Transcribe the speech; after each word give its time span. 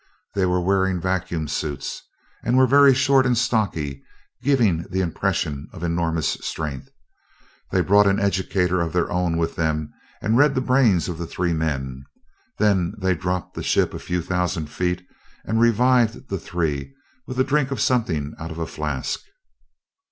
They 0.33 0.47
were 0.47 0.59
wearing 0.63 0.99
vacuum 0.99 1.47
suits 1.47 2.01
and 2.43 2.57
were 2.57 2.65
very 2.65 2.95
short 2.95 3.23
and 3.23 3.37
stocky, 3.37 4.03
giving 4.41 4.81
the 4.89 4.99
impression 4.99 5.67
of 5.73 5.83
enormous 5.83 6.29
strength. 6.41 6.89
They 7.69 7.81
brought 7.81 8.07
an 8.07 8.19
educator 8.19 8.81
of 8.81 8.93
their 8.93 9.11
own 9.11 9.37
with 9.37 9.55
them 9.55 9.93
and 10.19 10.39
read 10.39 10.55
the 10.55 10.59
brains 10.61 11.07
of 11.07 11.19
the 11.19 11.27
three 11.27 11.53
men. 11.53 12.03
Then 12.57 12.95
they 12.97 13.13
dropped 13.13 13.53
the 13.53 13.61
ship 13.61 13.93
a 13.93 13.99
few 13.99 14.23
thousand 14.23 14.71
feet 14.71 15.05
and 15.45 15.61
revived 15.61 16.29
the 16.29 16.39
three 16.39 16.95
with 17.27 17.39
a 17.39 17.43
drink 17.43 17.69
of 17.69 17.79
something 17.79 18.33
out 18.39 18.49
of 18.49 18.57
a 18.57 18.65
flask." 18.65 19.19